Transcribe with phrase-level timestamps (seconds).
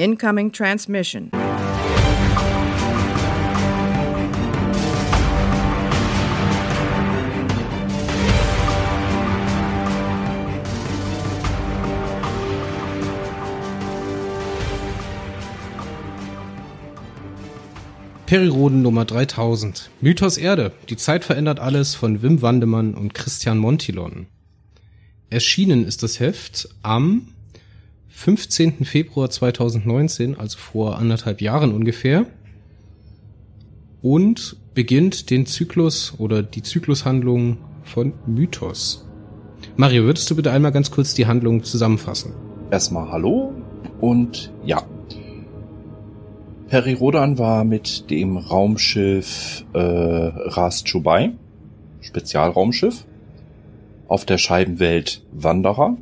[0.00, 1.30] Incoming transmission.
[18.24, 19.90] Periroden Nummer 3000.
[20.00, 20.72] Mythos Erde.
[20.88, 24.28] Die Zeit verändert alles von Wim Wandemann und Christian Montilon.
[25.28, 27.34] Erschienen ist das Heft am
[28.10, 28.84] 15.
[28.84, 32.26] Februar 2019, also vor anderthalb Jahren ungefähr.
[34.02, 39.06] Und beginnt den Zyklus oder die Zyklushandlung von Mythos.
[39.76, 42.32] Mario, würdest du bitte einmal ganz kurz die Handlung zusammenfassen?
[42.70, 43.52] Erstmal Hallo
[44.00, 44.84] und ja,
[46.70, 51.32] Peri Rodan war mit dem Raumschiff äh, Ras Chubai,
[52.00, 53.04] Spezialraumschiff,
[54.06, 55.96] auf der Scheibenwelt Wanderer,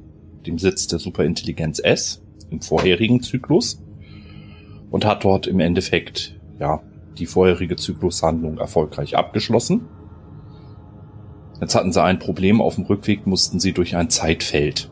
[0.47, 3.83] dem Sitz der Superintelligenz S im vorherigen Zyklus
[4.91, 6.83] und hat dort im Endeffekt ja
[7.19, 9.89] die vorherige Zyklushandlung erfolgreich abgeschlossen.
[11.61, 12.61] Jetzt hatten sie ein Problem.
[12.61, 14.91] Auf dem Rückweg mussten sie durch ein Zeitfeld.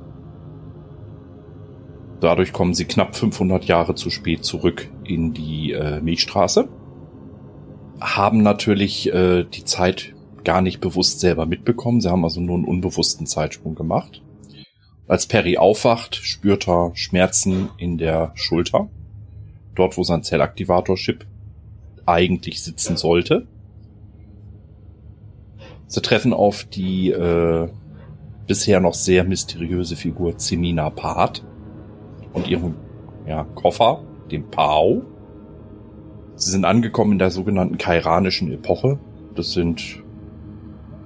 [2.20, 6.68] Dadurch kommen sie knapp 500 Jahre zu spät zurück in die äh, Milchstraße.
[8.00, 12.00] Haben natürlich äh, die Zeit gar nicht bewusst selber mitbekommen.
[12.00, 14.22] Sie haben also nur einen unbewussten Zeitsprung gemacht.
[15.08, 18.88] Als Perry aufwacht, spürt er Schmerzen in der Schulter.
[19.74, 21.26] Dort, wo sein Zellaktivator-Chip
[22.06, 23.46] eigentlich sitzen sollte.
[25.86, 27.68] Sie treffen auf die äh,
[28.46, 31.44] bisher noch sehr mysteriöse Figur Zemina Part
[32.32, 32.74] und ihrem
[33.26, 35.02] ja, Koffer, dem Pao.
[36.34, 38.98] Sie sind angekommen in der sogenannten kairanischen Epoche.
[39.34, 40.02] Das sind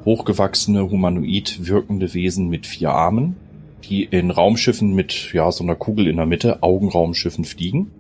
[0.05, 3.37] hochgewachsene, humanoid wirkende Wesen mit vier Armen,
[3.85, 7.91] die in Raumschiffen mit ja so einer Kugel in der Mitte, Augenraumschiffen fliegen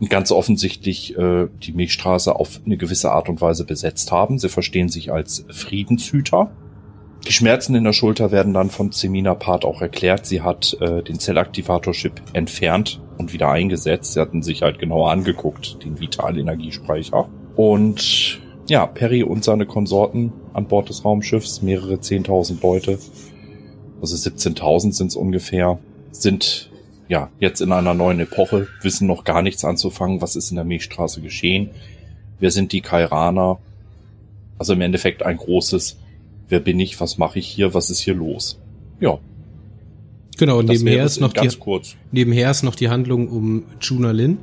[0.00, 4.38] und ganz offensichtlich äh, die Milchstraße auf eine gewisse Art und Weise besetzt haben.
[4.38, 6.50] Sie verstehen sich als Friedenshüter
[7.26, 10.26] die Schmerzen in der Schulter werden dann von Semina Part auch erklärt.
[10.26, 14.12] Sie hat äh, den Zellaktivator-Chip entfernt und wieder eingesetzt.
[14.12, 17.28] Sie hatten sich halt genauer angeguckt, den Vitalenergiespeicher.
[17.56, 22.98] Und ja, Perry und seine Konsorten an Bord des Raumschiffs, mehrere 10.000 Leute,
[24.12, 25.78] also 17.000 sind es ungefähr,
[26.12, 26.70] sind
[27.08, 30.20] ja jetzt in einer neuen Epoche, wissen noch gar nichts anzufangen.
[30.20, 31.70] Was ist in der Milchstraße geschehen?
[32.40, 33.58] Wer sind die Kairaner?
[34.58, 35.96] Also im Endeffekt ein großes
[36.48, 38.58] wer bin ich, was mache ich hier, was ist hier los?
[39.00, 39.18] Ja.
[40.36, 41.96] Genau, und nebenher ist noch die, kurz.
[42.10, 44.38] nebenher ist noch die Handlung um Juna Lin,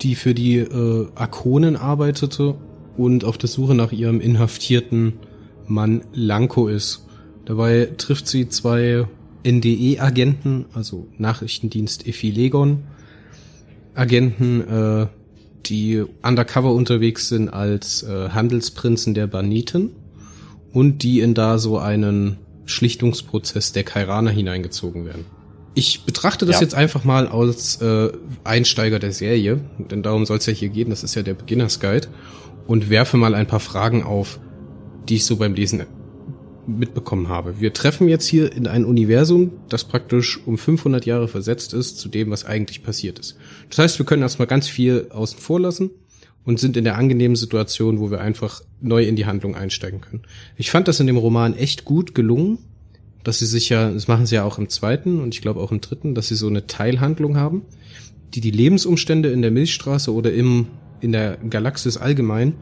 [0.00, 2.54] die für die äh, Akonen arbeitete
[2.96, 5.14] und auf der Suche nach ihrem inhaftierten
[5.66, 7.06] Mann Lanko ist.
[7.48, 9.06] Dabei trifft sie zwei
[9.42, 12.84] NDE-Agenten, also Nachrichtendienst Ephilegon,
[13.94, 15.06] Agenten, äh,
[15.64, 19.92] die undercover unterwegs sind als äh, Handelsprinzen der Baniten
[20.74, 22.36] und die in da so einen
[22.66, 25.24] Schlichtungsprozess der Kairaner hineingezogen werden.
[25.72, 26.60] Ich betrachte das ja.
[26.60, 28.12] jetzt einfach mal als äh,
[28.44, 29.58] Einsteiger der Serie,
[29.90, 32.08] denn darum soll es ja hier gehen, das ist ja der Beginners Guide,
[32.66, 34.38] und werfe mal ein paar Fragen auf,
[35.08, 35.80] die ich so beim Lesen
[36.68, 37.60] mitbekommen habe.
[37.60, 42.08] Wir treffen jetzt hier in ein Universum, das praktisch um 500 Jahre versetzt ist zu
[42.08, 43.36] dem, was eigentlich passiert ist.
[43.70, 45.90] Das heißt, wir können erstmal ganz viel außen vor lassen
[46.44, 50.22] und sind in der angenehmen Situation, wo wir einfach neu in die Handlung einsteigen können.
[50.56, 52.58] Ich fand das in dem Roman echt gut gelungen,
[53.24, 55.72] dass sie sich ja, das machen sie ja auch im zweiten und ich glaube auch
[55.72, 57.62] im dritten, dass sie so eine Teilhandlung haben,
[58.34, 60.66] die die Lebensumstände in der Milchstraße oder im
[61.00, 62.54] in der Galaxis allgemein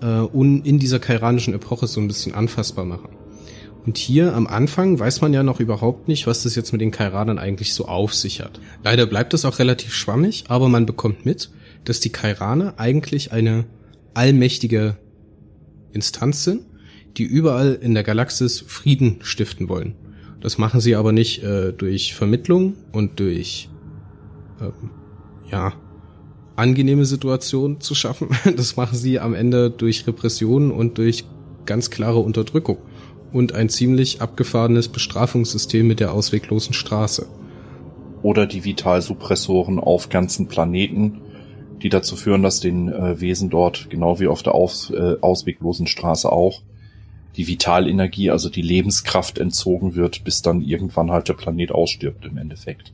[0.00, 3.10] äh, und in dieser kairanischen Epoche so ein bisschen anfassbar machen.
[3.84, 6.92] Und hier am Anfang weiß man ja noch überhaupt nicht, was das jetzt mit den
[6.92, 8.60] Kairanern eigentlich so auf sich hat.
[8.84, 11.50] Leider bleibt das auch relativ schwammig, aber man bekommt mit,
[11.84, 13.64] dass die Kairaner eigentlich eine
[14.14, 14.96] allmächtige
[15.92, 16.62] Instanz sind,
[17.16, 19.96] die überall in der Galaxis Frieden stiften wollen.
[20.40, 23.68] Das machen sie aber nicht äh, durch Vermittlung und durch
[24.60, 24.90] ähm,
[25.50, 25.72] ja
[26.54, 28.28] angenehme Situationen zu schaffen.
[28.56, 31.24] Das machen sie am Ende durch Repressionen und durch
[31.66, 32.78] ganz klare Unterdrückung
[33.32, 37.26] und ein ziemlich abgefahrenes Bestrafungssystem mit der ausweglosen Straße.
[38.22, 41.20] Oder die Vitalsuppressoren auf ganzen Planeten,
[41.82, 45.86] die dazu führen, dass den äh, Wesen dort, genau wie auf der Aus, äh, ausweglosen
[45.86, 46.62] Straße auch,
[47.36, 52.36] die Vitalenergie, also die Lebenskraft entzogen wird, bis dann irgendwann halt der Planet ausstirbt im
[52.36, 52.92] Endeffekt.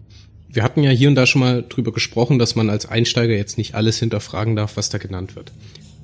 [0.48, 3.58] Wir hatten ja hier und da schon mal drüber gesprochen, dass man als Einsteiger jetzt
[3.58, 5.52] nicht alles hinterfragen darf, was da genannt wird.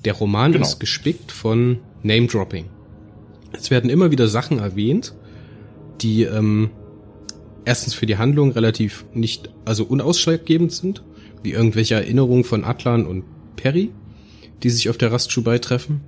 [0.04, 0.66] Der Roman genau.
[0.66, 2.66] ist gespickt von Name-Dropping.
[3.64, 5.14] Es werden immer wieder Sachen erwähnt,
[6.02, 6.68] die ähm,
[7.64, 11.02] erstens für die Handlung relativ nicht, also unausschlaggebend sind
[11.42, 13.24] wie irgendwelche Erinnerungen von Atlan und
[13.56, 13.90] Perry,
[14.62, 16.02] die sich auf der Rastschubai treffen,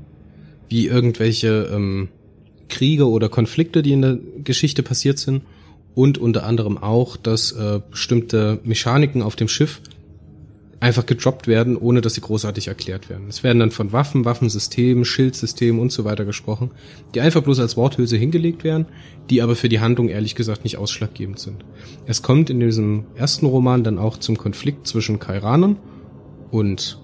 [0.68, 2.08] wie irgendwelche ähm,
[2.68, 5.40] Kriege oder Konflikte, die in der Geschichte passiert sind
[5.94, 9.80] und unter anderem auch, dass äh, bestimmte Mechaniken auf dem Schiff
[10.81, 13.26] einfach gedroppt werden, ohne dass sie großartig erklärt werden.
[13.28, 16.70] Es werden dann von Waffen, Waffensystemen, Schildsystemen und so weiter gesprochen,
[17.14, 18.87] die einfach bloß als Worthülse hingelegt werden,
[19.31, 21.64] die aber für die Handlung ehrlich gesagt nicht ausschlaggebend sind.
[22.06, 25.76] Es kommt in diesem ersten Roman dann auch zum Konflikt zwischen Kairanern
[26.50, 27.00] und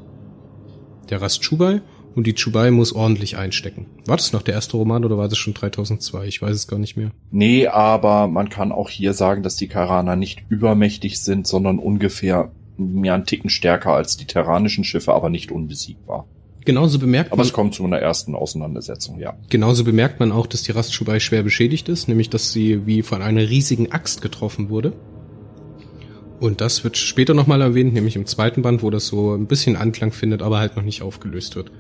[1.09, 1.81] der Rast Chubai
[2.15, 3.87] und die Chubai muss ordentlich einstecken.
[4.07, 6.27] War das noch der erste Roman oder war das schon 3002?
[6.27, 7.11] Ich weiß es gar nicht mehr.
[7.31, 12.53] Nee, aber man kann auch hier sagen, dass die Kairaner nicht übermächtig sind, sondern ungefähr
[12.77, 16.27] mehr einen Ticken stärker als die terranischen Schiffe, aber nicht unbesiegbar.
[16.65, 17.33] Genauso bemerkt.
[17.33, 19.35] Aber es kommt zu einer ersten Auseinandersetzung, ja.
[19.49, 23.21] Genauso bemerkt man auch, dass die Rastschubai schwer beschädigt ist, nämlich dass sie wie von
[23.21, 24.93] einer riesigen Axt getroffen wurde.
[26.39, 29.77] Und das wird später nochmal erwähnt, nämlich im zweiten Band, wo das so ein bisschen
[29.77, 31.71] Anklang findet, aber halt noch nicht aufgelöst wird.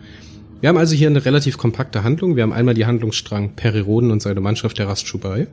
[0.60, 2.36] Wir haben also hier eine relativ kompakte Handlung.
[2.36, 5.48] Wir haben einmal die Handlungsstrang Periroden und seine Mannschaft der Rastschubai,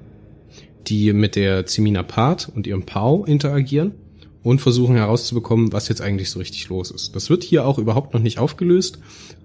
[0.87, 3.93] die mit der Zimina Part und ihrem Pau interagieren
[4.41, 7.15] und versuchen herauszubekommen, was jetzt eigentlich so richtig los ist.
[7.15, 8.99] Das wird hier auch überhaupt noch nicht aufgelöst.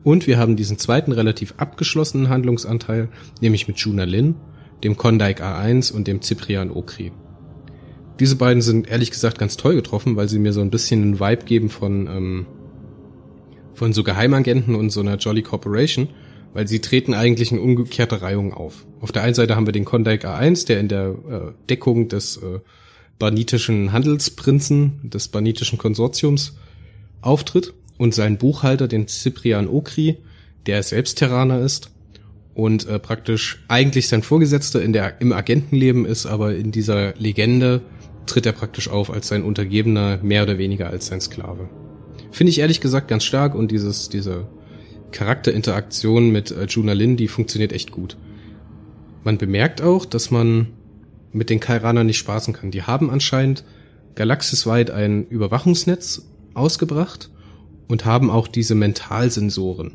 [0.05, 3.09] Und wir haben diesen zweiten relativ abgeschlossenen Handlungsanteil,
[3.41, 4.37] nämlich mit Juna Lin,
[4.85, 7.11] dem Kondaik A1 und dem Cyprian Okri.
[8.21, 11.21] Diese beiden sind ehrlich gesagt ganz toll getroffen, weil sie mir so ein bisschen einen
[11.21, 12.47] Vibe geben von, ähm,
[13.75, 16.09] von so Geheimagenten und so einer Jolly Corporation,
[16.53, 18.87] weil sie treten eigentlich in umgekehrter Reihung auf.
[19.01, 22.37] Auf der einen Seite haben wir den Kondaik A1, der in der äh, Deckung des
[22.37, 22.61] äh,
[23.19, 26.57] banitischen Handelsprinzen des banitischen Konsortiums
[27.21, 30.19] auftritt und sein Buchhalter, den Cyprian Okri,
[30.67, 31.91] der selbst Terraner ist
[32.55, 37.83] und äh, praktisch eigentlich sein Vorgesetzter in der, im Agentenleben ist, aber in dieser Legende
[38.27, 41.69] tritt er praktisch auf als sein Untergebener, mehr oder weniger als sein Sklave.
[42.31, 44.47] Finde ich ehrlich gesagt ganz stark und dieses, diese
[45.13, 48.17] Charakterinteraktion mit äh, Juna Lin, die funktioniert echt gut.
[49.23, 50.69] Man bemerkt auch, dass man
[51.35, 52.71] mit den Kairanern nicht spaßen kann.
[52.71, 53.65] Die haben anscheinend
[54.15, 57.31] galaxisweit ein Überwachungsnetz ausgebracht
[57.89, 59.93] und haben auch diese Mentalsensoren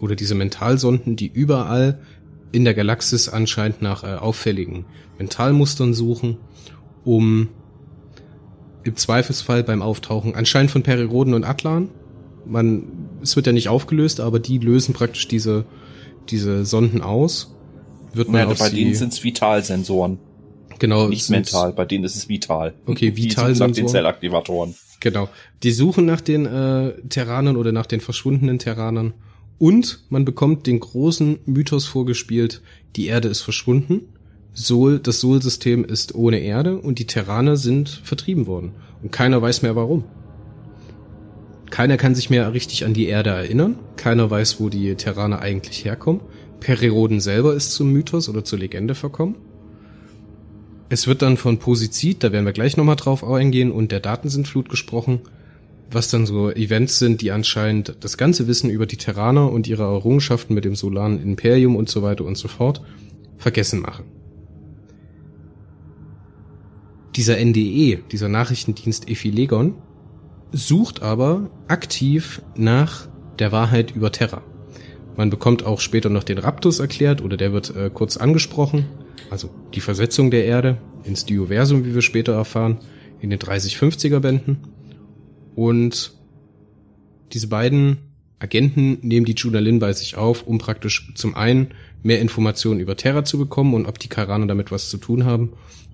[0.00, 2.00] oder diese Mentalsonden, die überall
[2.52, 4.84] in der Galaxis anscheinend nach äh, auffälligen
[5.18, 6.38] Mentalmustern suchen,
[7.04, 7.48] um
[8.82, 11.90] im Zweifelsfall beim Auftauchen anscheinend von Periroden und Atlan,
[12.44, 12.84] man,
[13.22, 15.64] es wird ja nicht aufgelöst, aber die lösen praktisch diese,
[16.28, 17.54] diese Sonden aus.
[18.12, 20.18] Wird man ja, bei denen sind es Vitalsensoren.
[20.78, 21.08] Genau.
[21.08, 22.74] Nicht mental, bei denen ist es vital.
[22.86, 24.74] Okay, vital die nach den Zellaktivatoren.
[25.00, 25.28] Genau.
[25.62, 29.14] Die suchen nach den äh, Terranern oder nach den verschwundenen Terranern.
[29.58, 32.60] Und man bekommt den großen Mythos vorgespielt,
[32.96, 34.02] die Erde ist verschwunden.
[34.52, 38.72] Sol, das Sol-System ist ohne Erde und die Terraner sind vertrieben worden.
[39.02, 40.04] Und keiner weiß mehr warum.
[41.70, 43.78] Keiner kann sich mehr richtig an die Erde erinnern.
[43.96, 46.22] Keiner weiß, wo die Terraner eigentlich herkommen.
[46.60, 49.36] Periroden selber ist zum Mythos oder zur Legende verkommen.
[50.88, 54.68] Es wird dann von Posizid, da werden wir gleich nochmal drauf eingehen, und der Datensintflut
[54.68, 55.20] gesprochen,
[55.90, 59.82] was dann so Events sind, die anscheinend das ganze Wissen über die Terraner und ihre
[59.82, 62.82] Errungenschaften mit dem Solaren Imperium und so weiter und so fort
[63.36, 64.04] vergessen machen.
[67.16, 69.74] Dieser NDE, dieser Nachrichtendienst Ephilegon,
[70.52, 73.08] sucht aber aktiv nach
[73.38, 74.42] der Wahrheit über Terra.
[75.16, 78.86] Man bekommt auch später noch den Raptus erklärt oder der wird äh, kurz angesprochen
[79.30, 82.78] also die Versetzung der Erde ins Dioversum, wie wir später erfahren,
[83.20, 84.58] in den 30-50er Bänden.
[85.54, 86.12] Und
[87.32, 87.98] diese beiden
[88.38, 91.68] Agenten nehmen die Junalin bei sich auf, um praktisch zum einen
[92.02, 95.52] mehr Informationen über Terra zu bekommen und ob die Kairaner damit was zu tun haben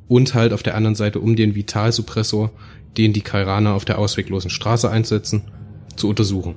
[0.09, 2.51] und halt auf der anderen Seite um den Vitalsuppressor,
[2.99, 5.43] den die Kairaner auf der ausweglosen Straße einsetzen,
[5.97, 6.57] zu untersuchen.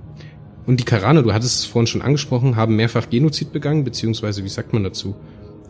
[0.65, 4.49] Und die Kairaner, du hattest es vorhin schon angesprochen, haben mehrfach Genozid begangen, beziehungsweise wie
[4.49, 5.15] sagt man dazu?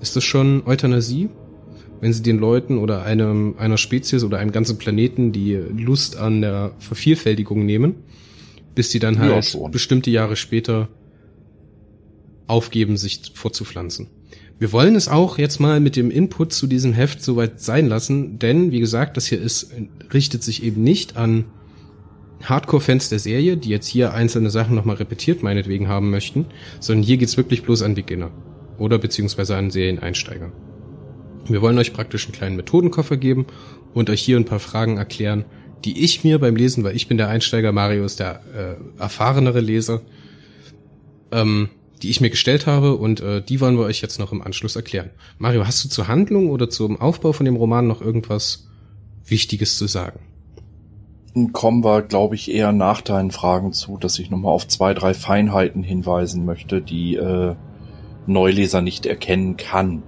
[0.05, 1.29] Ist das schon Euthanasie?
[1.99, 6.41] Wenn sie den Leuten oder einem, einer Spezies oder einem ganzen Planeten die Lust an
[6.41, 7.95] der Vervielfältigung nehmen,
[8.75, 10.89] bis sie dann halt ja, bestimmte Jahre später
[12.45, 14.05] aufgeben, sich fortzupflanzen.
[14.59, 18.37] Wir wollen es auch jetzt mal mit dem Input zu diesem Heft soweit sein lassen,
[18.37, 19.71] denn wie gesagt, das hier ist,
[20.13, 21.45] richtet sich eben nicht an
[22.43, 26.45] Hardcore-Fans der Serie, die jetzt hier einzelne Sachen nochmal repetiert meinetwegen haben möchten,
[26.79, 28.29] sondern hier geht's wirklich bloß an Beginner
[28.77, 30.51] oder beziehungsweise an Serieneinsteiger.
[31.47, 33.45] Wir wollen euch praktisch einen kleinen Methodenkoffer geben
[33.93, 35.45] und euch hier ein paar Fragen erklären,
[35.83, 39.59] die ich mir beim Lesen, weil ich bin der Einsteiger, Mario ist der äh, erfahrenere
[39.59, 40.01] Leser,
[41.31, 41.69] ähm,
[42.01, 44.75] die ich mir gestellt habe und äh, die wollen wir euch jetzt noch im Anschluss
[44.75, 45.11] erklären.
[45.37, 48.67] Mario, hast du zur Handlung oder zum Aufbau von dem Roman noch irgendwas
[49.25, 50.19] Wichtiges zu sagen?
[51.51, 55.13] kommen wir, glaube ich, eher nach deinen Fragen zu, dass ich nochmal auf zwei, drei
[55.13, 57.55] Feinheiten hinweisen möchte, die äh,
[58.27, 60.03] Neuleser nicht erkennen kann,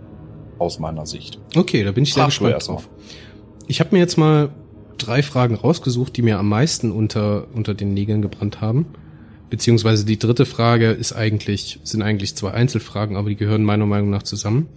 [0.60, 1.40] aus meiner Sicht.
[1.56, 2.90] Okay, da bin ich sehr gespannt drauf.
[3.68, 4.50] Ich habe mir jetzt mal
[4.98, 8.88] drei Fragen rausgesucht, die mir am meisten unter, unter den Nägeln gebrannt haben.
[9.50, 14.10] Beziehungsweise die dritte Frage ist eigentlich, sind eigentlich zwei Einzelfragen, aber die gehören meiner Meinung
[14.10, 14.68] nach zusammen.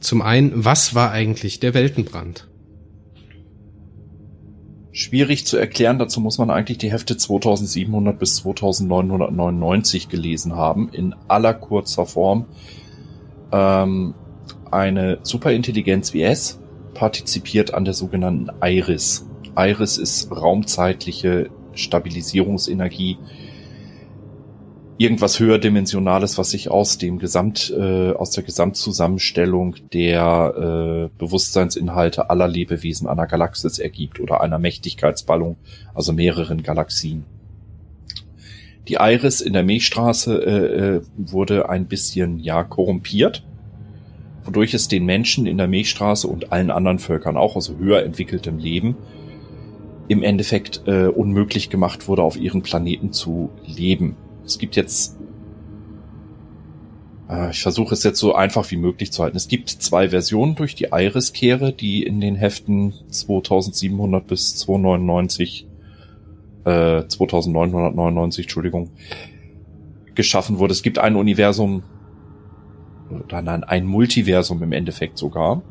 [0.00, 2.46] Zum einen, was war eigentlich der Weltenbrand?
[4.96, 11.14] Schwierig zu erklären, dazu muss man eigentlich die Hefte 2700 bis 2999 gelesen haben, in
[11.28, 12.46] aller kurzer Form.
[13.52, 14.14] Ähm,
[14.70, 16.58] eine Superintelligenz wie S
[16.94, 19.28] partizipiert an der sogenannten Iris.
[19.54, 23.18] Iris ist raumzeitliche Stabilisierungsenergie,
[24.98, 32.48] irgendwas höherdimensionales, was sich aus dem Gesamt, äh, aus der Gesamtzusammenstellung der äh, Bewusstseinsinhalte aller
[32.48, 35.56] Lebewesen einer Galaxis ergibt oder einer Mächtigkeitsballung,
[35.94, 37.24] also mehreren Galaxien.
[38.88, 43.44] Die Iris in der Milchstraße äh, äh, wurde ein bisschen ja korrumpiert,
[44.44, 48.58] wodurch es den Menschen in der Milchstraße und allen anderen Völkern auch, also höher entwickeltem
[48.58, 48.96] Leben,
[50.08, 55.16] im Endeffekt äh, unmöglich gemacht wurde, auf ihren Planeten zu leben es gibt jetzt,
[57.28, 59.36] äh, ich versuche es jetzt so einfach wie möglich zu halten.
[59.36, 65.66] Es gibt zwei Versionen durch die Iris-Kehre, die in den Heften 2700 bis 299,
[66.64, 68.90] äh, 2999, Entschuldigung,
[70.14, 70.72] geschaffen wurde.
[70.72, 71.82] Es gibt ein Universum,
[73.24, 75.62] oder nein, ein Multiversum im Endeffekt sogar,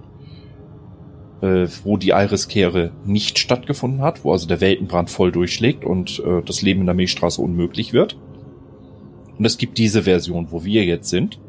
[1.41, 6.41] äh, wo die Iris-Kehre nicht stattgefunden hat, wo also der Weltenbrand voll durchschlägt und äh,
[6.44, 8.17] das Leben in der Milchstraße unmöglich wird.
[9.38, 11.39] Und es gibt diese Version, wo wir jetzt sind.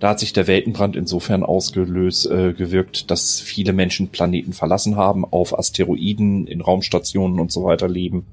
[0.00, 5.24] Da hat sich der Weltenbrand insofern ausgelöst, äh, gewirkt, dass viele Menschen Planeten verlassen haben,
[5.24, 8.26] auf Asteroiden, in Raumstationen und so weiter leben.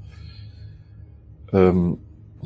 [1.51, 1.97] Ähm,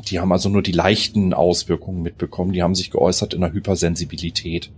[0.07, 2.53] die haben also nur die leichten Auswirkungen mitbekommen.
[2.53, 4.71] Die haben sich geäußert in der Hypersensibilität.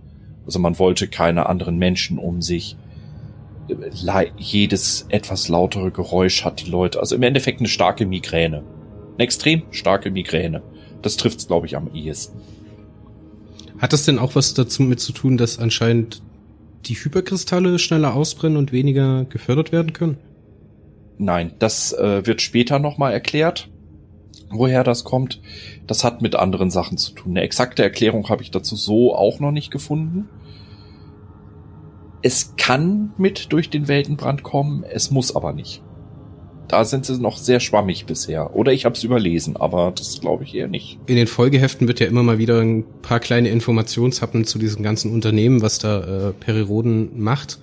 [0.44, 2.76] Also man wollte keine anderen Menschen um sich.
[4.36, 6.98] Jedes etwas lautere Geräusch hat die Leute.
[6.98, 8.64] Also im Endeffekt eine starke Migräne.
[9.14, 10.62] Eine extrem starke Migräne.
[11.02, 12.40] Das trifft's, glaube ich, am ehesten.
[13.78, 16.22] Hat das denn auch was dazu mit zu tun, dass anscheinend
[16.86, 20.18] die Hyperkristalle schneller ausbrennen und weniger gefördert werden können?
[21.18, 23.68] Nein, das äh, wird später nochmal erklärt,
[24.50, 25.40] woher das kommt.
[25.86, 27.32] Das hat mit anderen Sachen zu tun.
[27.32, 30.28] Eine exakte Erklärung habe ich dazu so auch noch nicht gefunden.
[32.22, 35.82] Es kann mit durch den Weltenbrand kommen, es muss aber nicht
[36.72, 38.56] da sind sie noch sehr schwammig bisher.
[38.56, 40.98] Oder ich habe es überlesen, aber das glaube ich eher nicht.
[41.06, 45.12] In den Folgeheften wird ja immer mal wieder ein paar kleine Informationshappen zu diesem ganzen
[45.12, 47.58] Unternehmen, was da äh, Periroden macht.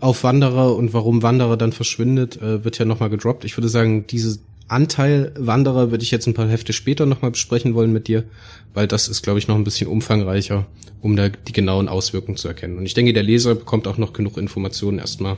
[0.00, 3.44] Auf Wanderer und warum Wanderer dann verschwindet, äh, wird ja nochmal gedroppt.
[3.44, 7.74] Ich würde sagen, diese Anteil Wanderer würde ich jetzt ein paar Hefte später nochmal besprechen
[7.74, 8.24] wollen mit dir,
[8.72, 10.64] weil das ist, glaube ich, noch ein bisschen umfangreicher,
[11.02, 12.78] um da die genauen Auswirkungen zu erkennen.
[12.78, 15.36] Und ich denke, der Leser bekommt auch noch genug Informationen erstmal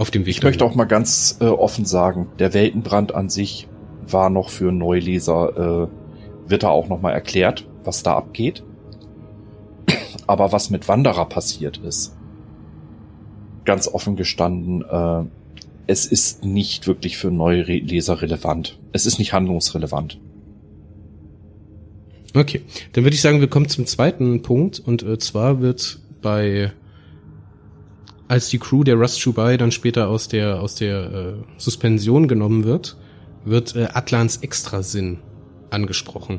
[0.00, 0.36] auf dem Weg.
[0.36, 3.68] Ich möchte auch mal ganz äh, offen sagen, der Weltenbrand an sich
[4.06, 8.64] war noch für Neuleser, äh, wird da auch noch mal erklärt, was da abgeht.
[10.26, 12.16] Aber was mit Wanderer passiert ist,
[13.66, 15.24] ganz offen gestanden, äh,
[15.86, 18.78] es ist nicht wirklich für neue Leser relevant.
[18.92, 20.18] Es ist nicht handlungsrelevant.
[22.34, 26.72] Okay, dann würde ich sagen, wir kommen zum zweiten Punkt und äh, zwar wird bei
[28.30, 32.62] als die Crew der Rust Chubai dann später aus der aus der äh, Suspension genommen
[32.62, 32.96] wird,
[33.44, 35.18] wird äh, Atlans Extrasinn
[35.70, 36.38] angesprochen.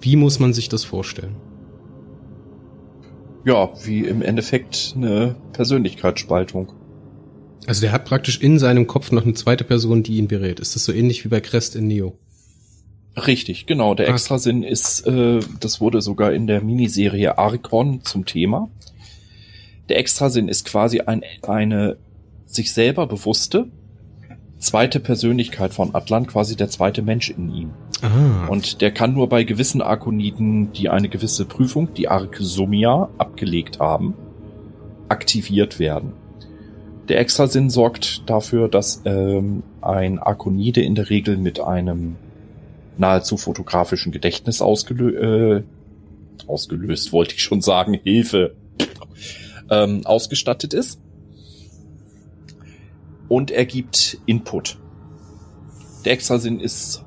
[0.00, 1.34] Wie muss man sich das vorstellen?
[3.44, 6.72] Ja, wie im Endeffekt eine Persönlichkeitsspaltung.
[7.66, 10.60] Also der hat praktisch in seinem Kopf noch eine zweite Person, die ihn berät.
[10.60, 12.16] Ist das so ähnlich wie bei Crest in Neo?
[13.16, 13.96] Richtig, genau.
[13.96, 14.12] Der ah.
[14.12, 18.70] Extrasinn ist, äh, das wurde sogar in der Miniserie Archon zum Thema.
[19.88, 21.96] Der Extrasinn ist quasi ein, eine
[22.46, 23.66] sich selber bewusste
[24.58, 27.70] zweite Persönlichkeit von Atlan, quasi der zweite Mensch in ihm.
[28.02, 28.46] Ah.
[28.48, 34.14] Und der kann nur bei gewissen Arkoniden, die eine gewisse Prüfung, die Arkesomia, abgelegt haben,
[35.08, 36.14] aktiviert werden.
[37.08, 42.16] Der Extrasinn sorgt dafür, dass ähm, ein Arkonide in der Regel mit einem
[42.96, 45.62] nahezu fotografischen Gedächtnis ausgelö äh,
[46.46, 48.54] ausgelöst, wollte ich schon sagen, Hilfe,
[49.70, 51.00] ähm, ausgestattet ist.
[53.28, 54.78] Und er gibt Input.
[56.04, 57.04] Der Extrasinn ist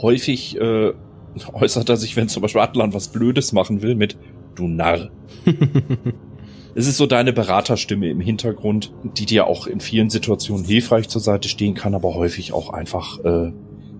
[0.00, 0.92] häufig, äh,
[1.52, 4.16] äußert er sich, wenn zum Beispiel Atlan was Blödes machen will, mit
[4.54, 5.10] Du Narr.
[6.74, 11.20] es ist so deine Beraterstimme im Hintergrund, die dir auch in vielen Situationen hilfreich zur
[11.20, 13.52] Seite stehen kann, aber häufig auch einfach äh,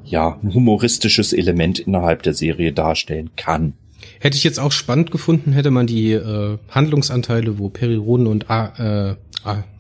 [0.05, 3.75] ja ein humoristisches Element innerhalb der Serie darstellen kann.
[4.21, 9.17] Hätte ich jetzt auch spannend gefunden, hätte man die äh, Handlungsanteile, wo Periroden und A,
[9.17, 9.17] äh,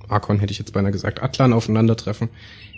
[0.09, 2.29] Arkon hätte ich jetzt beinahe gesagt, Atlan aufeinandertreffen,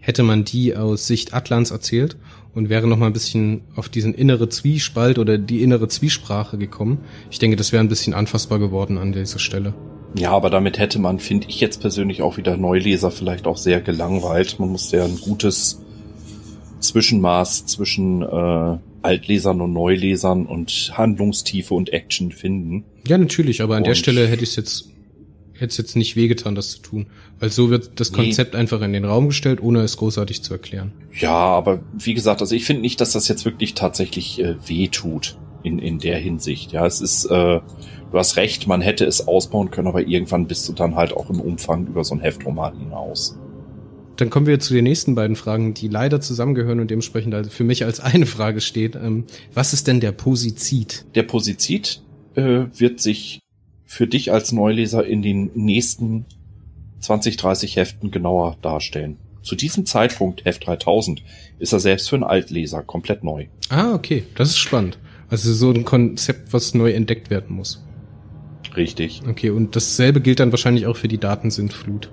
[0.01, 2.17] hätte man die aus Sicht Atlans erzählt
[2.55, 6.99] und wäre noch mal ein bisschen auf diesen innere Zwiespalt oder die innere Zwiesprache gekommen.
[7.31, 9.75] Ich denke, das wäre ein bisschen anfassbar geworden an dieser Stelle.
[10.17, 13.81] Ja, aber damit hätte man, finde ich jetzt persönlich auch wieder Neuleser vielleicht auch sehr
[13.81, 14.59] gelangweilt.
[14.59, 15.81] Man muss ja ein gutes
[16.81, 22.85] Zwischenmaß zwischen äh, Altlesern und Neulesern und Handlungstiefe und Action finden.
[23.07, 24.91] Ja, natürlich, aber an und der Stelle hätte ich es jetzt
[25.61, 27.07] hätte es jetzt nicht wehgetan, das zu tun.
[27.39, 28.61] Weil so wird das Konzept nee.
[28.61, 30.93] einfach in den Raum gestellt, ohne es großartig zu erklären.
[31.19, 34.89] Ja, aber wie gesagt, also ich finde nicht, dass das jetzt wirklich tatsächlich äh, weh
[34.89, 36.73] tut in, in der Hinsicht.
[36.73, 37.61] Ja, es ist, äh,
[38.11, 41.29] du hast recht, man hätte es ausbauen können, aber irgendwann bist du dann halt auch
[41.29, 43.39] im Umfang über so ein Heftroman hinaus.
[44.21, 47.65] Dann kommen wir zu den nächsten beiden Fragen, die leider zusammengehören und dementsprechend also für
[47.65, 48.95] mich als eine Frage steht.
[48.95, 49.25] Ähm,
[49.55, 51.07] was ist denn der Posizid?
[51.15, 52.03] Der Posizid
[52.35, 53.41] äh, wird sich
[53.87, 56.27] für dich als Neuleser in den nächsten
[57.01, 59.17] 20, 30 Heften genauer darstellen.
[59.41, 61.23] Zu diesem Zeitpunkt, Heft 3000,
[61.59, 63.47] ist er selbst für einen Altleser komplett neu.
[63.71, 64.25] Ah, okay.
[64.35, 64.99] Das ist spannend.
[65.31, 67.83] Also so ein Konzept, was neu entdeckt werden muss.
[68.77, 69.23] Richtig.
[69.27, 72.11] Okay, und dasselbe gilt dann wahrscheinlich auch für die Datensintflut.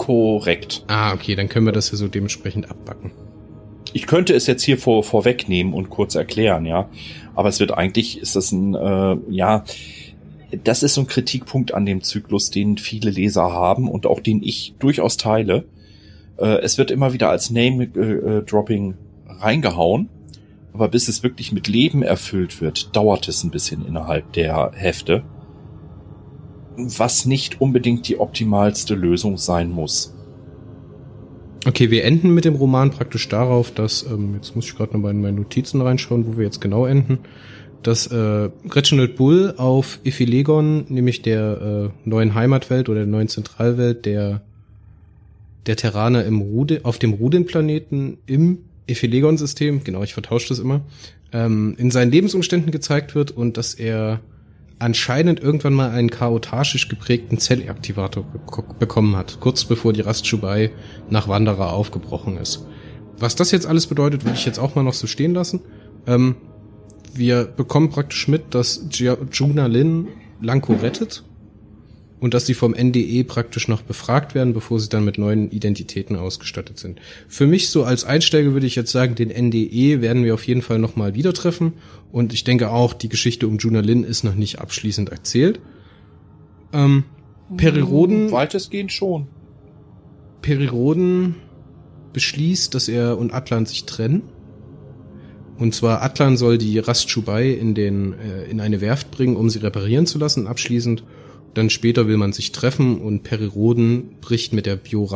[0.00, 0.82] Korrekt.
[0.86, 3.10] Ah, okay, dann können wir das ja so dementsprechend abbacken.
[3.92, 6.88] Ich könnte es jetzt hier vor, vorwegnehmen und kurz erklären, ja.
[7.34, 9.62] Aber es wird eigentlich, ist das ein, äh, ja,
[10.64, 14.42] das ist so ein Kritikpunkt an dem Zyklus, den viele Leser haben und auch den
[14.42, 15.66] ich durchaus teile.
[16.38, 18.94] Äh, es wird immer wieder als Name-Dropping
[19.28, 20.08] reingehauen,
[20.72, 25.24] aber bis es wirklich mit Leben erfüllt wird, dauert es ein bisschen innerhalb der Hefte,
[26.86, 30.14] was nicht unbedingt die optimalste Lösung sein muss.
[31.66, 35.00] Okay, wir enden mit dem Roman praktisch darauf, dass, ähm, jetzt muss ich gerade noch
[35.00, 37.18] mal in meine Notizen reinschauen, wo wir jetzt genau enden
[37.82, 44.04] dass äh, Reginald Bull auf Iphilegon, nämlich der äh, neuen Heimatwelt oder der neuen Zentralwelt
[44.06, 44.42] der
[45.66, 50.80] der Terraner im Rude, auf dem Rudin-Planeten im Iphilegon-System, genau, ich vertausche das immer,
[51.32, 54.20] ähm, in seinen Lebensumständen gezeigt wird und dass er
[54.80, 58.24] anscheinend irgendwann mal einen chaotisch geprägten Zellaktivator
[58.78, 60.70] bekommen hat, kurz bevor die Rastschubai
[61.08, 62.66] nach Wanderer aufgebrochen ist.
[63.18, 65.60] Was das jetzt alles bedeutet, würde ich jetzt auch mal noch so stehen lassen.
[66.06, 66.36] Ähm,
[67.12, 70.08] wir bekommen praktisch mit, dass Juna Lin
[70.40, 71.22] Lanko rettet
[72.20, 76.16] und dass sie vom NDE praktisch noch befragt werden, bevor sie dann mit neuen Identitäten
[76.16, 77.00] ausgestattet sind.
[77.28, 80.62] Für mich so als Einsteiger würde ich jetzt sagen, den NDE werden wir auf jeden
[80.62, 81.72] Fall nochmal wieder treffen
[82.12, 85.60] und ich denke auch, die Geschichte um Juna Lin ist noch nicht abschließend erzählt.
[86.72, 87.04] Ähm,
[87.56, 88.26] Periroden...
[88.26, 89.26] Hm, weitestgehend schon.
[90.42, 91.36] Periroden
[92.12, 94.22] beschließt, dass er und Atlan sich trennen
[95.60, 99.58] und zwar Atlan soll die Rastschubai in den äh, in eine Werft bringen, um sie
[99.58, 101.04] reparieren zu lassen, abschließend.
[101.54, 105.08] Dann später will man sich treffen und Periroden bricht mit der Bio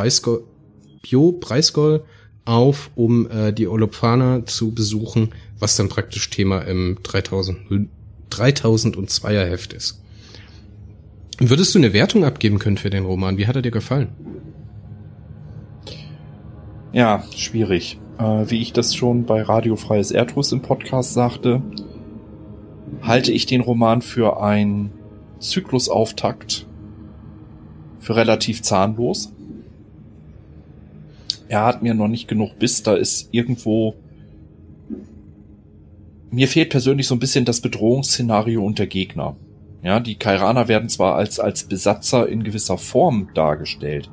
[1.02, 2.04] Bio Preisgol
[2.44, 7.88] auf, um äh, die Olopfana zu besuchen, was dann praktisch Thema im 3000
[8.30, 10.02] 3002er Heft ist.
[11.38, 13.38] Würdest du eine Wertung abgeben können für den Roman?
[13.38, 14.08] Wie hat er dir gefallen?
[16.92, 21.62] Ja, schwierig äh, wie ich das schon bei Radio Freies Erdhus im Podcast sagte,
[23.02, 24.92] halte ich den Roman für ein
[25.50, 26.66] Zyklusauftakt,
[27.98, 29.32] für relativ zahnlos.
[31.48, 33.94] Er hat mir noch nicht genug Biss, da ist irgendwo
[36.34, 39.36] mir fehlt persönlich so ein bisschen das Bedrohungsszenario und der Gegner.
[39.82, 44.10] Ja, die Kairaner werden zwar als, als Besatzer in gewisser Form dargestellt,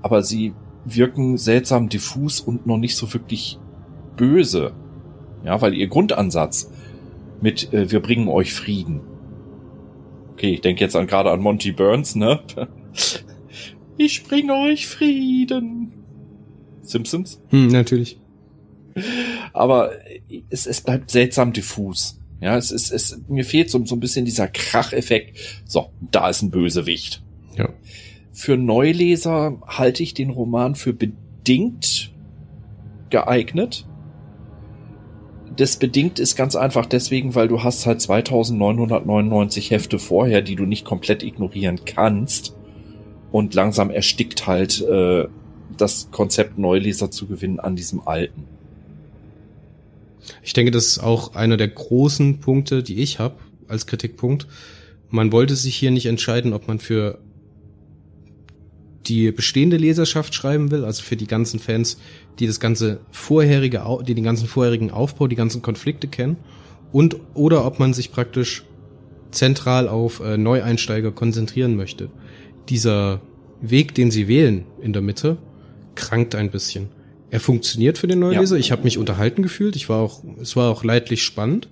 [0.00, 0.54] aber sie
[0.86, 3.58] wirken seltsam diffus und noch nicht so wirklich
[4.16, 4.72] böse.
[5.44, 6.70] Ja, weil ihr Grundansatz
[7.42, 9.00] mit äh, wir bringen euch Frieden.
[10.36, 12.40] Okay, ich denke jetzt an, gerade an Monty Burns, ne?
[13.96, 15.94] ich bringe euch Frieden.
[16.82, 17.40] Simpsons?
[17.48, 18.18] Hm, natürlich.
[19.54, 19.92] Aber
[20.50, 22.20] es, es bleibt seltsam diffus.
[22.42, 25.38] Ja, es ist, es, mir fehlt so, so ein bisschen dieser Kracheffekt.
[25.64, 27.22] So, da ist ein Bösewicht.
[27.56, 27.70] Ja.
[28.30, 32.12] Für Neuleser halte ich den Roman für bedingt
[33.08, 33.86] geeignet.
[35.56, 40.64] Das bedingt ist ganz einfach deswegen, weil du hast halt 2999 Hefte vorher, die du
[40.64, 42.54] nicht komplett ignorieren kannst.
[43.32, 45.26] Und langsam erstickt halt äh,
[45.76, 48.44] das Konzept Neuleser zu gewinnen an diesem alten.
[50.42, 53.36] Ich denke, das ist auch einer der großen Punkte, die ich habe
[53.68, 54.46] als Kritikpunkt
[55.08, 57.18] Man wollte sich hier nicht entscheiden, ob man für
[59.08, 61.98] die bestehende Leserschaft schreiben will, also für die ganzen Fans,
[62.38, 66.36] die das ganze vorherige, die den ganzen vorherigen Aufbau, die ganzen Konflikte kennen,
[66.92, 68.64] und oder ob man sich praktisch
[69.30, 72.10] zentral auf äh, Neueinsteiger konzentrieren möchte.
[72.68, 73.20] Dieser
[73.60, 75.36] Weg, den sie wählen in der Mitte,
[75.94, 76.88] krankt ein bisschen.
[77.30, 78.56] Er funktioniert für den Neuleser.
[78.56, 78.60] Ja.
[78.60, 79.76] Ich habe mich unterhalten gefühlt.
[79.76, 81.68] Ich war auch, es war auch leidlich spannend.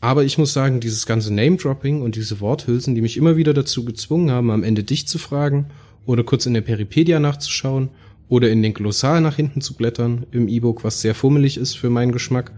[0.00, 3.86] Aber ich muss sagen, dieses ganze Name-Dropping und diese Worthülsen, die mich immer wieder dazu
[3.86, 5.70] gezwungen haben, am Ende dich zu fragen
[6.06, 7.90] oder kurz in der Peripedia nachzuschauen
[8.28, 11.90] oder in den Glossar nach hinten zu blättern im E-Book, was sehr fummelig ist für
[11.90, 12.52] meinen Geschmack,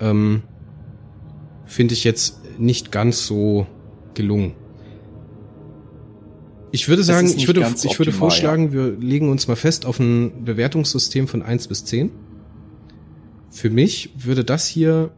[0.00, 0.42] ähm,
[1.66, 3.66] finde ich jetzt nicht ganz so
[4.14, 4.54] gelungen.
[6.72, 8.72] Ich würde sagen, ich würde, ich würde vorschlagen, ja.
[8.72, 12.12] wir legen uns mal fest auf ein Bewertungssystem von eins bis zehn.
[13.50, 15.10] Für mich würde das hier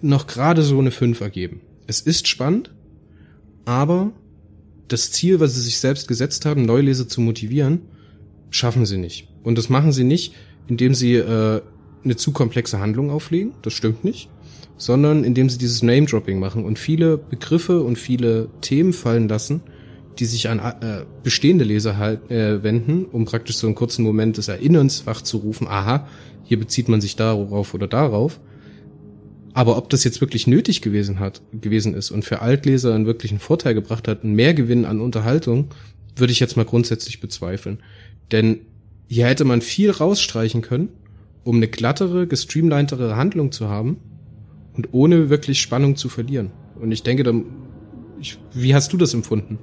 [0.00, 1.60] noch gerade so eine fünf ergeben.
[1.88, 2.72] Es ist spannend,
[3.64, 4.12] aber
[4.92, 7.82] das Ziel, was sie sich selbst gesetzt haben, Neuleser zu motivieren,
[8.50, 9.28] schaffen sie nicht.
[9.44, 10.34] Und das machen sie nicht,
[10.66, 11.62] indem sie äh,
[12.04, 14.28] eine zu komplexe Handlung auflegen, das stimmt nicht,
[14.76, 19.62] sondern indem sie dieses Name-Dropping machen und viele Begriffe und viele Themen fallen lassen,
[20.18, 24.38] die sich an äh, bestehende Leser halt, äh, wenden, um praktisch so einen kurzen Moment
[24.38, 26.08] des Erinnerns wachzurufen, aha,
[26.44, 28.40] hier bezieht man sich darauf oder darauf.
[29.52, 33.38] Aber ob das jetzt wirklich nötig gewesen hat, gewesen ist und für Altleser einen wirklichen
[33.38, 35.70] Vorteil gebracht hat, einen Mehrgewinn an Unterhaltung,
[36.16, 37.80] würde ich jetzt mal grundsätzlich bezweifeln.
[38.30, 38.60] Denn
[39.08, 40.90] hier hätte man viel rausstreichen können,
[41.42, 43.98] um eine glattere, gestreamlinetere Handlung zu haben
[44.76, 46.52] und ohne wirklich Spannung zu verlieren.
[46.80, 47.32] Und ich denke, da,
[48.20, 49.58] ich, wie hast du das empfunden?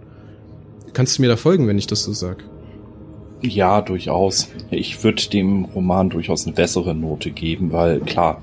[0.94, 2.44] Kannst du mir da folgen, wenn ich das so sag?
[3.42, 4.50] Ja, durchaus.
[4.72, 8.42] Ich würde dem Roman durchaus eine bessere Note geben, weil klar,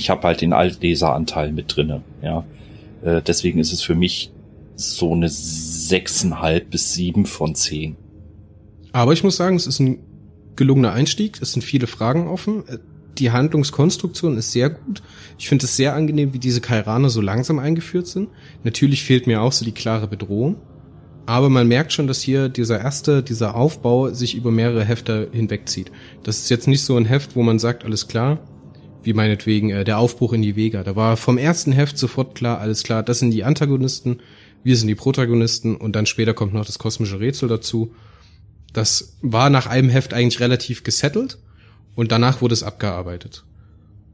[0.00, 2.02] ich habe halt den Altleseranteil mit drinne.
[2.22, 2.44] Ja,
[3.02, 4.32] äh, deswegen ist es für mich
[4.74, 7.96] so eine sechseinhalb bis sieben von zehn.
[8.92, 9.98] Aber ich muss sagen, es ist ein
[10.56, 11.40] gelungener Einstieg.
[11.42, 12.64] Es sind viele Fragen offen.
[13.18, 15.02] Die Handlungskonstruktion ist sehr gut.
[15.38, 18.30] Ich finde es sehr angenehm, wie diese Kairaner so langsam eingeführt sind.
[18.64, 20.56] Natürlich fehlt mir auch so die klare Bedrohung.
[21.26, 25.92] Aber man merkt schon, dass hier dieser erste, dieser Aufbau sich über mehrere Hefte hinwegzieht.
[26.22, 28.38] Das ist jetzt nicht so ein Heft, wo man sagt, alles klar,
[29.02, 30.82] wie meinetwegen äh, der Aufbruch in die Vega.
[30.82, 34.20] Da war vom ersten Heft sofort klar, alles klar, das sind die Antagonisten,
[34.62, 37.94] wir sind die Protagonisten und dann später kommt noch das kosmische Rätsel dazu.
[38.72, 41.38] Das war nach einem Heft eigentlich relativ gesettelt
[41.94, 43.44] und danach wurde es abgearbeitet.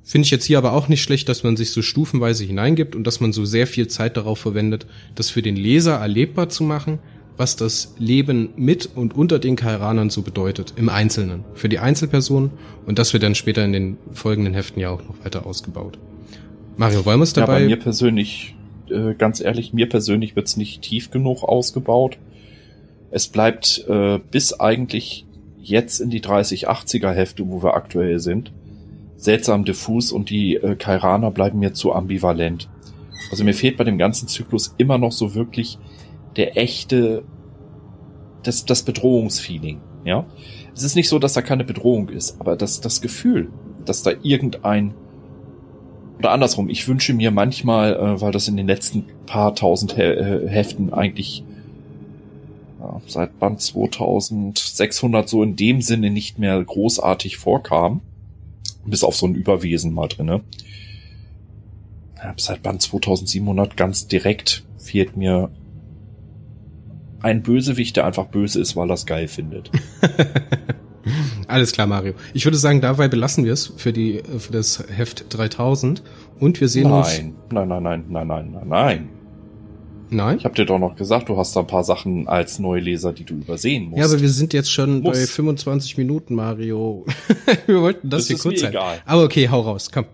[0.03, 3.05] Finde ich jetzt hier aber auch nicht schlecht, dass man sich so stufenweise hineingibt und
[3.09, 7.01] dass man so sehr viel Zeit darauf verwendet, das für den Leser erlebbar zu machen,
[7.37, 12.51] was das Leben mit und unter den Kairanern so bedeutet, im Einzelnen, für die Einzelperson
[12.87, 15.99] und das wird dann später in den folgenden Heften ja auch noch weiter ausgebaut.
[16.77, 17.55] Mario, wollen wir es dabei?
[17.55, 18.55] Ja, bei mir persönlich,
[18.91, 22.19] äh, ganz ehrlich, mir persönlich wird's nicht tief genug ausgebaut.
[23.11, 25.27] Es bleibt äh, bis eigentlich
[25.59, 28.53] jetzt in die 30-80er Hefte, wo wir aktuell sind,
[29.17, 32.69] seltsam diffus und die äh, Kairaner bleiben mir zu ambivalent.
[33.31, 35.79] Also mir fehlt bei dem ganzen Zyklus immer noch so wirklich
[36.37, 37.25] der echte,
[38.43, 40.27] das, das Bedrohungsfeeling, ja.
[40.75, 43.51] Es ist nicht so, dass da keine Bedrohung ist, aber das, das Gefühl,
[43.85, 44.95] dass da irgendein,
[46.19, 50.03] oder andersrum, ich wünsche mir manchmal, äh, weil das in den letzten paar tausend He
[50.03, 51.45] äh, Heften eigentlich
[52.79, 58.03] ja, seit Band 2600 so in dem Sinne nicht mehr großartig vorkam,
[58.85, 60.43] bis auf so ein Überwesen mal drinne.
[62.37, 65.51] Seit Band 2700 ganz direkt fehlt mir
[67.23, 69.71] ein Bösewicht, der einfach böse ist, weil er es geil findet.
[71.49, 72.15] Alles klar, Mario.
[72.35, 76.03] Ich würde sagen, dabei belassen wir es für die für das Heft 3000
[76.41, 77.23] und wir sehen nein, uns.
[77.51, 79.09] Nein, nein, nein, nein, nein, nein, nein.
[80.09, 80.39] Nein?
[80.39, 83.25] Ich habe dir doch noch gesagt, du hast da ein paar Sachen als Neuleser, die
[83.25, 83.99] du übersehen musst.
[83.99, 85.19] Ja, aber wir sind jetzt schon Muss.
[85.19, 87.05] bei 25 Minuten, Mario.
[87.67, 88.71] wir wollten das, das hier kurz sein.
[88.71, 88.99] Egal.
[89.05, 90.05] Aber okay, hau raus, komm.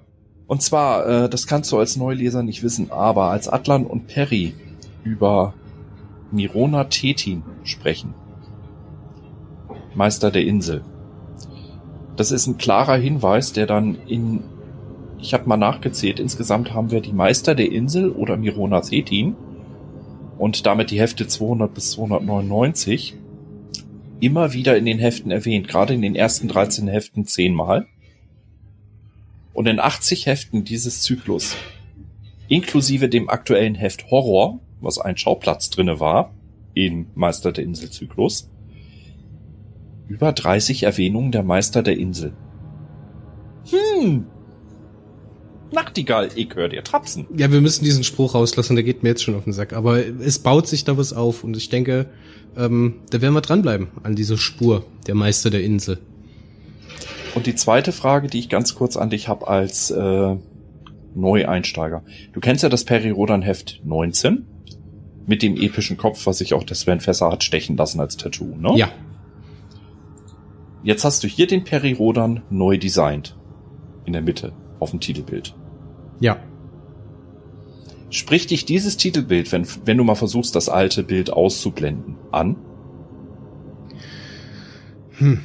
[0.46, 4.54] Und zwar, äh, das kannst du als Neuleser nicht wissen, aber als Atlan und Perry
[5.04, 5.54] über
[6.32, 8.14] Mirona Tetin sprechen,
[9.94, 10.82] Meister der Insel.
[12.16, 14.42] Das ist ein klarer Hinweis, der dann in,
[15.18, 19.36] ich habe mal nachgezählt, insgesamt haben wir die Meister der Insel oder Mirona Tetin
[20.38, 23.16] und damit die Hefte 200 bis 299
[24.20, 27.86] immer wieder in den Heften erwähnt, gerade in den ersten 13 Heften zehnmal.
[29.52, 31.56] Und in 80 Heften dieses Zyklus,
[32.48, 36.34] inklusive dem aktuellen Heft Horror, was ein Schauplatz drinne war,
[36.74, 38.50] in Meister der Insel Zyklus,
[40.08, 42.34] über 30 Erwähnungen der Meister der Insel.
[43.70, 44.26] Hm.
[45.70, 47.26] Nachtigall, ich höre dir trapsen.
[47.34, 49.72] Ja, wir müssen diesen Spruch rauslassen, der geht mir jetzt schon auf den Sack.
[49.72, 52.10] Aber es baut sich da was auf und ich denke,
[52.56, 55.98] ähm, da werden wir dranbleiben an dieser Spur, der Meister der Insel.
[57.34, 60.36] Und die zweite Frage, die ich ganz kurz an dich habe als äh,
[61.14, 62.04] Neueinsteiger.
[62.32, 64.46] Du kennst ja das Peri-Rodan-Heft 19
[65.26, 68.56] mit dem epischen Kopf, was sich auch der Sven Fässer hat stechen lassen als Tattoo,
[68.56, 68.72] ne?
[68.76, 68.90] Ja.
[70.82, 73.36] Jetzt hast du hier den Peri-Rodan neu designt.
[74.04, 75.54] In der Mitte, auf dem Titelbild.
[76.18, 76.42] Ja.
[78.10, 82.56] Spricht dich dieses Titelbild, wenn, wenn du mal versuchst, das alte Bild auszublenden, an?
[85.18, 85.40] Hm.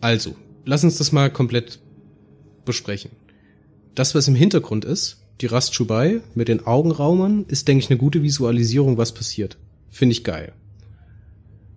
[0.00, 1.80] Also, lass uns das mal komplett
[2.64, 3.10] besprechen.
[3.94, 8.22] Das, was im Hintergrund ist, die Rastschubai mit den Augenraumern, ist, denke ich, eine gute
[8.22, 9.56] Visualisierung, was passiert.
[9.88, 10.52] Finde ich geil.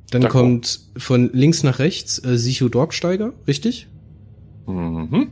[0.10, 0.38] Dann Danke.
[0.38, 3.88] kommt von links nach rechts äh, Sichu Dorksteiger, richtig?
[4.68, 5.30] Mhm.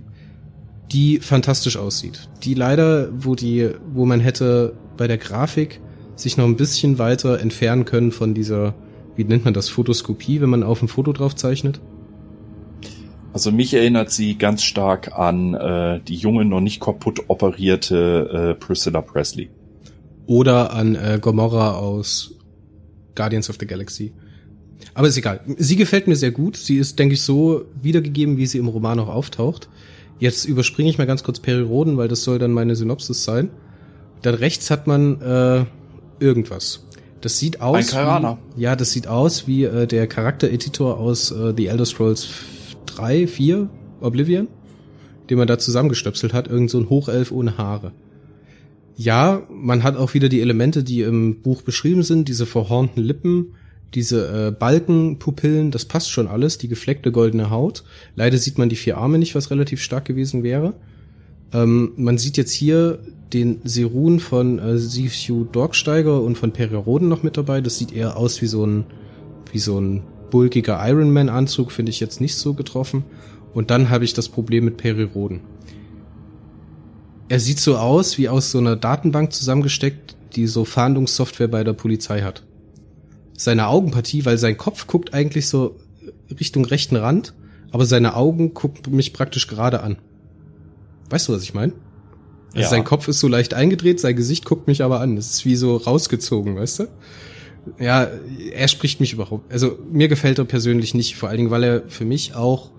[0.92, 2.30] Die fantastisch aussieht.
[2.44, 5.82] Die leider, wo die, wo man hätte bei der Grafik
[6.16, 8.74] sich noch ein bisschen weiter entfernen können von dieser,
[9.16, 11.80] wie nennt man das, Fotoskopie, wenn man auf ein Foto drauf zeichnet?
[13.34, 18.60] Also mich erinnert sie ganz stark an äh, die junge, noch nicht kaputt operierte äh,
[18.60, 19.50] Priscilla Presley.
[20.26, 22.36] Oder an äh, Gomorra aus
[23.16, 24.14] Guardians of the Galaxy.
[24.94, 25.42] Aber ist egal.
[25.58, 26.58] Sie gefällt mir sehr gut.
[26.58, 29.70] Sie ist, denke ich, so wiedergegeben, wie sie im Roman auch auftaucht.
[30.20, 33.50] Jetzt überspringe ich mal ganz kurz Peri Roden, weil das soll dann meine Synopsis sein.
[34.22, 35.66] Dann rechts hat man äh,
[36.20, 36.86] irgendwas.
[37.22, 37.78] Das sieht aus.
[37.78, 38.38] Ein Karana.
[38.56, 42.28] Wie, ja, das sieht aus wie äh, der Charaktereditor aus äh, The Elder Scrolls
[42.86, 43.70] 3, 4,
[44.02, 44.48] Oblivion,
[45.30, 47.92] den man da zusammengestöpselt hat, irgend so ein Hochelf ohne Haare.
[48.96, 53.54] Ja, man hat auch wieder die Elemente, die im Buch beschrieben sind, diese verhornten Lippen,
[53.94, 57.84] diese äh, Balkenpupillen, das passt schon alles, die gefleckte goldene Haut.
[58.16, 60.76] Leider sieht man die vier Arme nicht, was relativ stark gewesen wäre.
[61.54, 63.00] Ähm, man sieht jetzt hier
[63.34, 67.62] den Serun von äh, Sifu Dorksteiger und von Periroden noch mit dabei.
[67.62, 68.86] Das sieht eher aus wie so ein,
[69.52, 73.04] wie so ein bulkiger Ironman-Anzug, finde ich jetzt nicht so getroffen.
[73.54, 75.42] Und dann habe ich das Problem mit Periroden.
[77.30, 81.74] Er sieht so aus wie aus so einer Datenbank zusammengesteckt, die so Fahndungssoftware bei der
[81.74, 82.44] Polizei hat
[83.40, 85.78] seine Augenpartie, weil sein Kopf guckt eigentlich so
[86.40, 87.34] Richtung rechten Rand,
[87.72, 89.98] aber seine Augen gucken mich praktisch gerade an.
[91.10, 91.72] Weißt du, was ich meine?
[92.50, 92.68] Also ja.
[92.68, 95.16] sein Kopf ist so leicht eingedreht, sein Gesicht guckt mich aber an.
[95.16, 96.88] Das ist wie so rausgezogen, weißt du?
[97.80, 98.08] Ja,
[98.52, 99.52] er spricht mich überhaupt.
[99.52, 102.72] Also mir gefällt er persönlich nicht, vor allen Dingen, weil er für mich auch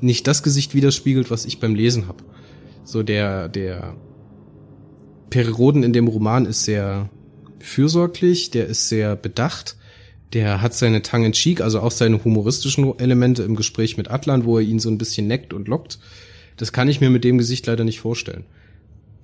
[0.00, 2.24] nicht das Gesicht widerspiegelt, was ich beim Lesen habe.
[2.84, 3.94] So der der
[5.30, 7.08] Periroden in dem Roman ist sehr
[7.58, 9.76] fürsorglich, der ist sehr bedacht,
[10.32, 14.44] der hat seine Tongue in cheek, also auch seine humoristischen Elemente im Gespräch mit Atlan,
[14.44, 15.98] wo er ihn so ein bisschen neckt und lockt.
[16.56, 18.44] Das kann ich mir mit dem Gesicht leider nicht vorstellen.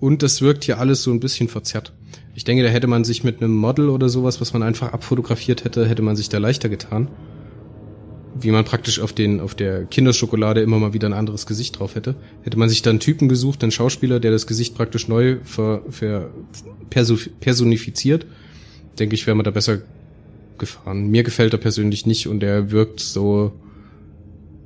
[0.01, 1.93] Und das wirkt hier alles so ein bisschen verzerrt.
[2.35, 5.65] Ich denke, da hätte man sich mit einem Model oder sowas, was man einfach abfotografiert
[5.65, 7.09] hätte, hätte man sich da leichter getan.
[8.35, 11.95] Wie man praktisch auf den, auf der Kinderschokolade immer mal wieder ein anderes Gesicht drauf
[11.95, 12.15] hätte.
[12.43, 15.83] Hätte man sich dann einen Typen gesucht, einen Schauspieler, der das Gesicht praktisch neu ver,
[15.91, 16.31] ver,
[16.89, 18.27] personifiziert,
[18.99, 19.81] denke ich, wäre man da besser
[20.61, 21.09] abgefahren.
[21.09, 23.53] Mir gefällt er persönlich nicht und er wirkt so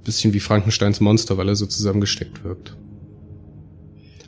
[0.03, 2.77] bisschen wie Frankensteins Monster, weil er so zusammengesteckt wirkt.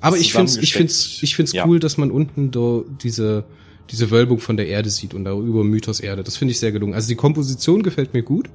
[0.06, 1.66] Aber ich find's, ich find's, ich find's ja.
[1.66, 3.44] cool, dass man unten da diese,
[3.90, 6.22] diese Wölbung von der Erde sieht und darüber Mythos Erde.
[6.22, 6.94] Das finde ich sehr gelungen.
[6.94, 8.48] Also die Komposition gefällt mir gut.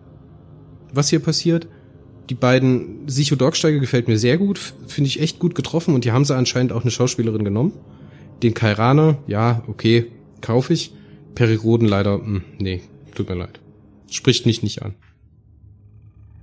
[0.94, 1.68] Was hier passiert.
[2.30, 4.60] Die beiden Sicho Dorksteiger gefällt mir sehr gut.
[4.88, 7.74] Finde ich echt gut getroffen und die haben sie anscheinend auch eine Schauspielerin genommen.
[8.44, 10.08] Den Kairana, ja, okay,
[10.42, 10.94] kaufe ich.
[11.36, 12.82] Periroden leider, mh, hm, nee,
[13.16, 13.60] Tut mir leid.
[14.10, 14.96] Spricht mich nicht an.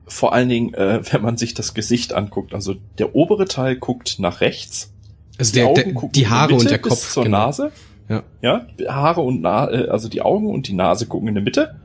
[0.07, 4.19] Vor allen Dingen, äh, wenn man sich das Gesicht anguckt, also der obere Teil guckt
[4.19, 4.93] nach rechts.
[5.39, 7.47] Also die, der, der, die Haare und der Kopf zur genau.
[7.47, 7.73] Nase.
[8.09, 8.23] Ja.
[8.43, 11.77] Ja, Haare und Na äh, also die Augen und die Nase gucken in der Mitte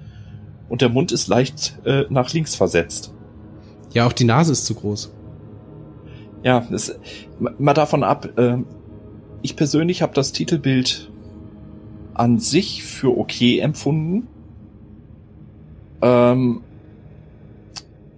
[0.70, 3.14] und der Mund ist leicht äh, nach links versetzt.
[3.94, 5.14] Ja, auch die Nase ist zu groß.
[6.44, 6.98] Ja, das,
[7.60, 8.38] mal davon ab.
[8.38, 8.58] Äh,
[9.42, 11.12] ich persönlich habe das Titelbild
[12.14, 14.28] an sich für okay empfunden.
[16.02, 16.62] Ähm,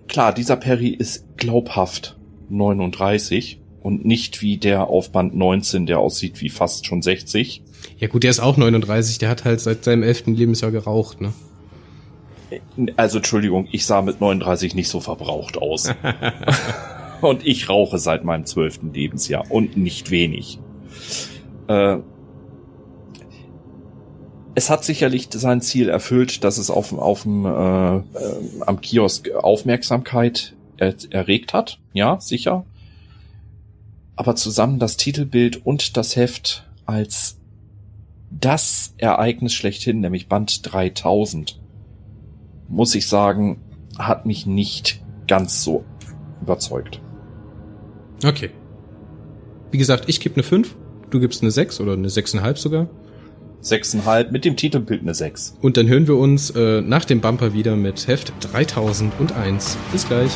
[0.07, 2.17] klar, dieser Perry ist glaubhaft
[2.49, 7.61] 39 und nicht wie der Aufband 19, der aussieht wie fast schon 60.
[7.99, 11.33] Ja gut, der ist auch 39, der hat halt seit seinem elften Lebensjahr geraucht, ne?
[12.95, 15.93] Also Entschuldigung, ich sah mit 39 nicht so verbraucht aus.
[17.21, 20.57] und ich rauche seit meinem zwölften Lebensjahr und nicht wenig.
[21.67, 21.97] Äh,
[24.55, 28.01] es hat sicherlich sein Ziel erfüllt, dass es auf, auf dem, äh, äh,
[28.65, 31.77] am Kiosk Aufmerksamkeit er, erregt hat.
[31.93, 32.65] Ja, sicher.
[34.15, 37.37] Aber zusammen das Titelbild und das Heft als
[38.31, 41.59] das Ereignis schlechthin, nämlich Band 3000,
[42.67, 43.61] muss ich sagen,
[43.97, 45.83] hat mich nicht ganz so
[46.41, 47.01] überzeugt.
[48.23, 48.51] Okay.
[49.71, 50.75] Wie gesagt, ich gebe eine 5,
[51.09, 52.89] du gibst eine 6 oder eine 6,5 sogar.
[53.63, 55.57] 6,5 mit dem Titelbild eine 6.
[55.61, 59.77] Und dann hören wir uns äh, nach dem Bumper wieder mit Heft 3001.
[59.91, 60.31] Bis gleich.